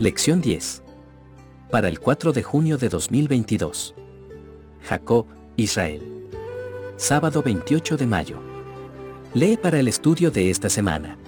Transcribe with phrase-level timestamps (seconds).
[0.00, 0.84] Lección 10.
[1.72, 3.96] Para el 4 de junio de 2022.
[4.84, 5.26] Jacob,
[5.56, 6.30] Israel.
[6.96, 8.38] Sábado 28 de mayo.
[9.34, 11.18] Lee para el estudio de esta semana.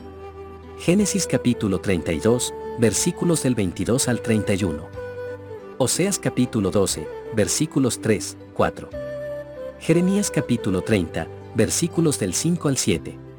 [0.79, 4.85] Génesis capítulo 32, versículos del 22 al 31.
[5.79, 8.89] Oseas capítulo 12, versículos 3, 4.
[9.81, 13.30] Jeremías capítulo 30, versículos del 5 al 7.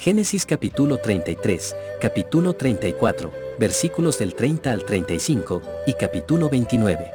[0.00, 7.10] Génesis capítulo 33, capítulo 34, versículos del 30 al 35, y capítulo 29.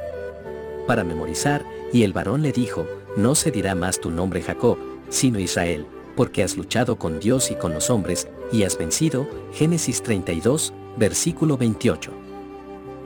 [0.86, 4.76] Para memorizar, y el varón le dijo, no se dirá más tu nombre Jacob,
[5.08, 10.02] sino Israel, porque has luchado con Dios y con los hombres, y has vencido, Génesis
[10.02, 12.12] 32, versículo 28.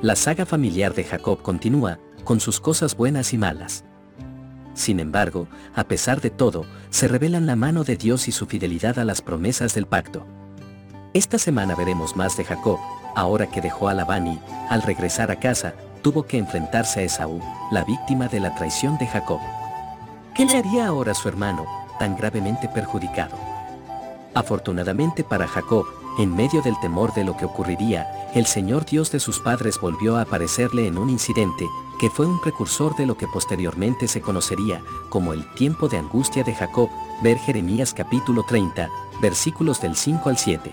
[0.03, 3.85] La saga familiar de Jacob continúa, con sus cosas buenas y malas.
[4.79, 9.01] Sin embargo, a pesar de todo, se revelan la mano de Dios y su fidelidad
[9.01, 10.25] a las promesas del pacto.
[11.15, 12.79] Esta semana veremos más de Jacob,
[13.17, 17.41] ahora que dejó a Labán y, al regresar a casa, tuvo que enfrentarse a Esaú,
[17.73, 19.41] la víctima de la traición de Jacob.
[20.37, 21.67] ¿Qué le haría ahora a su hermano,
[21.99, 23.37] tan gravemente perjudicado?
[24.33, 25.87] Afortunadamente para Jacob,
[26.19, 30.17] en medio del temor de lo que ocurriría, el Señor Dios de sus padres volvió
[30.17, 31.65] a aparecerle en un incidente,
[32.01, 36.43] que fue un precursor de lo que posteriormente se conocería como el tiempo de angustia
[36.43, 36.91] de Jacob,
[37.23, 38.91] ver Jeremías capítulo 30,
[39.23, 40.73] versículos del 5 al 7.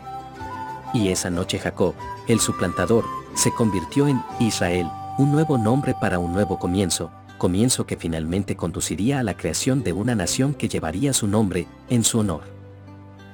[0.94, 1.94] Y esa noche Jacob,
[2.28, 7.98] el suplantador, se convirtió en Israel, un nuevo nombre para un nuevo comienzo, comienzo que
[7.98, 12.55] finalmente conduciría a la creación de una nación que llevaría su nombre, en su honor.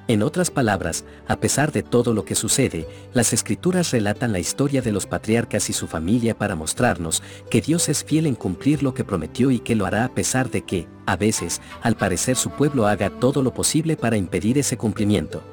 [0.08, 4.82] En otras palabras, a pesar de todo lo que sucede, las escrituras relatan la historia
[4.82, 8.94] de los patriarcas y su familia para mostrarnos que Dios es fiel en cumplir lo
[8.94, 12.50] que prometió y que lo hará a pesar de que, a veces, al parecer su
[12.50, 15.44] pueblo haga todo lo posible para impedir ese cumplimiento.